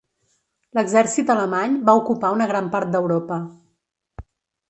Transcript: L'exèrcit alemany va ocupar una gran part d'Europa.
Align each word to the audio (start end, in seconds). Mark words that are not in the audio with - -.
L'exèrcit 0.77 1.27
alemany 1.33 1.75
va 1.89 1.95
ocupar 2.01 2.33
una 2.37 2.49
gran 2.53 2.71
part 2.77 2.91
d'Europa. 2.95 3.37